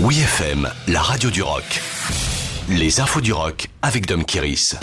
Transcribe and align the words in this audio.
Oui 0.00 0.20
FM, 0.20 0.70
la 0.86 1.02
radio 1.02 1.28
du 1.28 1.42
rock. 1.42 1.64
Les 2.68 3.00
infos 3.00 3.20
du 3.20 3.32
rock 3.32 3.66
avec 3.82 4.06
Dom 4.06 4.24
Kiris. 4.24 4.76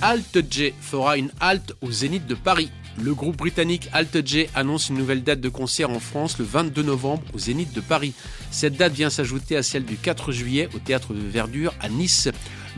Alt 0.00 0.38
J 0.50 0.72
fera 0.80 1.18
une 1.18 1.30
halte 1.40 1.74
au 1.82 1.90
Zénith 1.92 2.26
de 2.26 2.34
Paris. 2.34 2.70
Le 3.00 3.14
groupe 3.14 3.36
britannique 3.36 3.88
Alt 3.92 4.26
J 4.26 4.46
annonce 4.54 4.90
une 4.90 4.98
nouvelle 4.98 5.22
date 5.22 5.40
de 5.40 5.48
concert 5.48 5.90
en 5.90 5.98
France 5.98 6.38
le 6.38 6.44
22 6.44 6.82
novembre 6.82 7.22
au 7.32 7.38
Zénith 7.38 7.72
de 7.72 7.80
Paris. 7.80 8.12
Cette 8.50 8.76
date 8.76 8.92
vient 8.92 9.10
s'ajouter 9.10 9.56
à 9.56 9.62
celle 9.62 9.84
du 9.84 9.96
4 9.96 10.30
juillet 10.30 10.68
au 10.74 10.78
Théâtre 10.78 11.14
de 11.14 11.20
Verdure 11.20 11.74
à 11.80 11.88
Nice. 11.88 12.28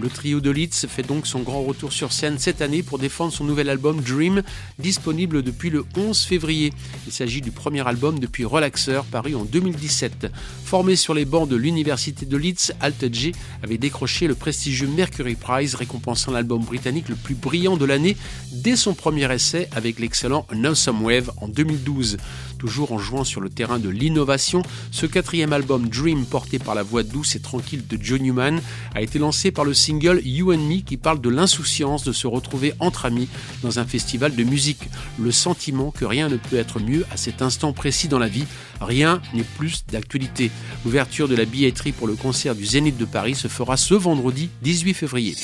Le 0.00 0.08
trio 0.08 0.40
de 0.40 0.50
Leeds 0.50 0.88
fait 0.88 1.06
donc 1.06 1.26
son 1.26 1.40
grand 1.40 1.62
retour 1.62 1.92
sur 1.92 2.12
scène 2.12 2.38
cette 2.38 2.62
année 2.62 2.82
pour 2.82 2.98
défendre 2.98 3.32
son 3.32 3.44
nouvel 3.44 3.68
album 3.68 4.00
Dream, 4.00 4.42
disponible 4.78 5.42
depuis 5.42 5.70
le 5.70 5.84
11 5.96 6.20
février. 6.20 6.72
Il 7.06 7.12
s'agit 7.12 7.40
du 7.40 7.52
premier 7.52 7.86
album 7.86 8.18
depuis 8.18 8.44
Relaxer, 8.44 9.02
paru 9.10 9.36
en 9.36 9.44
2017. 9.44 10.32
Formé 10.64 10.96
sur 10.96 11.14
les 11.14 11.24
bancs 11.24 11.48
de 11.48 11.54
l'université 11.54 12.26
de 12.26 12.36
Leeds, 12.36 12.72
Alt 12.80 13.12
J 13.12 13.32
avait 13.62 13.78
décroché 13.78 14.26
le 14.26 14.34
prestigieux 14.34 14.88
Mercury 14.88 15.36
Prize, 15.36 15.76
récompensant 15.76 16.32
l'album 16.32 16.64
britannique 16.64 17.08
le 17.08 17.14
plus 17.14 17.36
brillant 17.36 17.76
de 17.76 17.84
l'année 17.84 18.16
dès 18.50 18.76
son 18.76 18.94
premier 18.94 19.32
essai 19.32 19.68
avec 19.76 20.00
l'excellent 20.04 20.46
No 20.54 20.74
Some 20.74 21.02
Wave 21.02 21.32
en 21.40 21.48
2012. 21.48 22.18
Toujours 22.58 22.92
en 22.92 22.98
jouant 22.98 23.24
sur 23.24 23.40
le 23.40 23.48
terrain 23.48 23.78
de 23.78 23.88
l'innovation, 23.88 24.62
ce 24.90 25.06
quatrième 25.06 25.54
album 25.54 25.88
Dream, 25.88 26.26
porté 26.26 26.58
par 26.58 26.74
la 26.74 26.82
voix 26.82 27.02
douce 27.02 27.36
et 27.36 27.40
tranquille 27.40 27.86
de 27.86 27.98
Joe 28.00 28.20
Newman, 28.20 28.60
a 28.94 29.00
été 29.00 29.18
lancé 29.18 29.50
par 29.50 29.64
le 29.64 29.72
single 29.72 30.20
You 30.24 30.52
and 30.52 30.58
Me 30.58 30.82
qui 30.82 30.98
parle 30.98 31.22
de 31.22 31.30
l'insouciance 31.30 32.04
de 32.04 32.12
se 32.12 32.26
retrouver 32.26 32.74
entre 32.80 33.06
amis 33.06 33.28
dans 33.62 33.78
un 33.78 33.86
festival 33.86 34.36
de 34.36 34.44
musique. 34.44 34.90
Le 35.18 35.32
sentiment 35.32 35.90
que 35.90 36.04
rien 36.04 36.28
ne 36.28 36.36
peut 36.36 36.56
être 36.56 36.80
mieux 36.80 37.06
à 37.10 37.16
cet 37.16 37.40
instant 37.40 37.72
précis 37.72 38.08
dans 38.08 38.18
la 38.18 38.28
vie, 38.28 38.44
rien 38.82 39.22
n'est 39.32 39.42
plus 39.42 39.84
d'actualité. 39.90 40.50
L'ouverture 40.84 41.28
de 41.28 41.34
la 41.34 41.46
billetterie 41.46 41.92
pour 41.92 42.06
le 42.06 42.14
concert 42.14 42.54
du 42.54 42.66
Zénith 42.66 42.98
de 42.98 43.06
Paris 43.06 43.36
se 43.36 43.48
fera 43.48 43.78
ce 43.78 43.94
vendredi 43.94 44.50
18 44.62 44.92
février. 44.92 45.34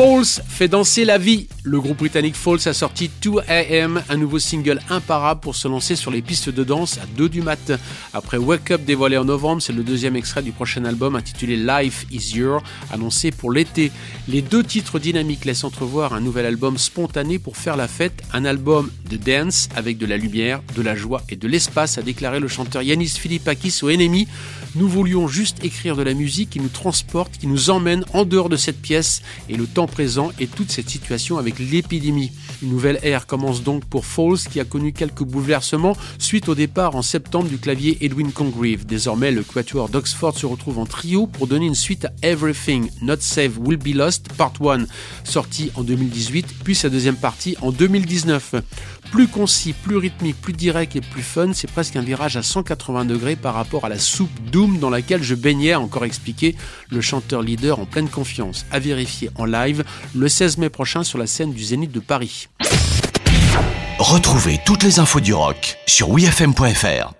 Falls 0.00 0.42
fait 0.48 0.68
danser 0.68 1.04
la 1.04 1.18
vie. 1.18 1.48
Le 1.62 1.78
groupe 1.78 1.98
britannique 1.98 2.36
Falls 2.36 2.66
a 2.68 2.72
sorti 2.72 3.10
2AM, 3.22 4.00
un 4.08 4.16
nouveau 4.16 4.38
single 4.38 4.80
imparable 4.88 5.40
pour 5.40 5.54
se 5.54 5.68
lancer 5.68 5.94
sur 5.94 6.10
les 6.10 6.22
pistes 6.22 6.48
de 6.48 6.64
danse 6.64 6.96
à 6.96 7.06
2 7.18 7.28
du 7.28 7.42
mat. 7.42 7.72
Après 8.14 8.38
Wake 8.38 8.70
Up 8.70 8.82
dévoilé 8.86 9.18
en 9.18 9.26
novembre, 9.26 9.60
c'est 9.60 9.74
le 9.74 9.82
deuxième 9.82 10.16
extrait 10.16 10.42
du 10.42 10.52
prochain 10.52 10.86
album 10.86 11.16
intitulé 11.16 11.58
Life 11.58 12.06
Is 12.10 12.34
Your, 12.34 12.62
annoncé 12.90 13.30
pour 13.30 13.52
l'été. 13.52 13.92
Les 14.26 14.40
deux 14.40 14.64
titres 14.64 14.98
dynamiques 14.98 15.44
laissent 15.44 15.64
entrevoir 15.64 16.14
un 16.14 16.20
nouvel 16.20 16.46
album 16.46 16.78
spontané 16.78 17.38
pour 17.38 17.58
faire 17.58 17.76
la 17.76 17.88
fête, 17.88 18.22
un 18.32 18.46
album 18.46 18.90
de 19.10 19.18
dance 19.18 19.68
avec 19.76 19.98
de 19.98 20.06
la 20.06 20.16
lumière, 20.16 20.62
de 20.76 20.80
la 20.80 20.96
joie 20.96 21.20
et 21.28 21.36
de 21.36 21.46
l'espace, 21.46 21.98
a 21.98 22.02
déclaré 22.02 22.40
le 22.40 22.48
chanteur 22.48 22.80
Yanis 22.80 23.08
Philippakis 23.08 23.80
au 23.82 23.90
Enemy. 23.90 24.26
Nous 24.76 24.88
voulions 24.88 25.28
juste 25.28 25.62
écrire 25.62 25.94
de 25.94 26.02
la 26.02 26.14
musique 26.14 26.50
qui 26.50 26.60
nous 26.60 26.68
transporte, 26.68 27.36
qui 27.36 27.48
nous 27.48 27.68
emmène 27.68 28.04
en 28.14 28.24
dehors 28.24 28.48
de 28.48 28.56
cette 28.56 28.80
pièce 28.80 29.20
et 29.50 29.56
le 29.56 29.66
temps 29.66 29.88
présent 29.88 30.32
et 30.38 30.46
toute 30.46 30.70
cette 30.70 30.88
situation 30.88 31.36
avec 31.36 31.49
l'épidémie. 31.58 32.32
Une 32.62 32.70
nouvelle 32.70 32.98
ère 33.02 33.26
commence 33.26 33.62
donc 33.62 33.84
pour 33.84 34.04
Falls 34.06 34.38
qui 34.50 34.60
a 34.60 34.64
connu 34.64 34.92
quelques 34.92 35.22
bouleversements 35.22 35.96
suite 36.18 36.48
au 36.48 36.54
départ 36.54 36.96
en 36.96 37.02
septembre 37.02 37.48
du 37.48 37.58
clavier 37.58 37.98
Edwin 38.02 38.32
Congreve. 38.32 38.86
Désormais, 38.86 39.30
le 39.30 39.42
quatuor 39.42 39.88
d'Oxford 39.88 40.36
se 40.36 40.46
retrouve 40.46 40.78
en 40.78 40.86
trio 40.86 41.26
pour 41.26 41.46
donner 41.46 41.66
une 41.66 41.74
suite 41.74 42.04
à 42.04 42.12
Everything 42.22 42.90
Not 43.02 43.20
Safe 43.20 43.58
Will 43.58 43.78
Be 43.78 43.94
Lost 43.94 44.32
Part 44.34 44.52
1, 44.60 44.84
sorti 45.24 45.70
en 45.74 45.82
2018, 45.82 46.46
puis 46.64 46.74
sa 46.74 46.88
deuxième 46.88 47.16
partie 47.16 47.56
en 47.60 47.72
2019. 47.72 48.56
Plus 49.10 49.26
concis, 49.26 49.72
plus 49.72 49.96
rythmique, 49.96 50.40
plus 50.40 50.52
direct 50.52 50.94
et 50.94 51.00
plus 51.00 51.22
fun, 51.22 51.52
c'est 51.52 51.70
presque 51.70 51.96
un 51.96 52.02
virage 52.02 52.36
à 52.36 52.42
180 52.42 53.06
degrés 53.06 53.36
par 53.36 53.54
rapport 53.54 53.84
à 53.84 53.88
la 53.88 53.98
soupe 53.98 54.30
Doom 54.52 54.78
dans 54.78 54.90
laquelle 54.90 55.22
je 55.22 55.34
baignais, 55.34 55.74
encore 55.74 56.04
expliqué 56.04 56.54
le 56.90 57.00
chanteur 57.00 57.42
leader 57.42 57.80
en 57.80 57.86
pleine 57.86 58.08
confiance, 58.08 58.66
à 58.70 58.78
vérifier 58.78 59.30
en 59.34 59.46
live 59.46 59.84
le 60.14 60.28
16 60.28 60.58
mai 60.58 60.68
prochain 60.68 61.02
sur 61.02 61.18
la 61.18 61.26
scène 61.26 61.39
du 61.48 61.64
Zénith 61.64 61.92
de 61.92 62.00
Paris. 62.00 62.48
Retrouvez 63.98 64.58
toutes 64.64 64.82
les 64.82 64.98
infos 64.98 65.20
du 65.20 65.32
rock 65.32 65.76
sur 65.86 66.10
wfm.fr. 66.10 67.19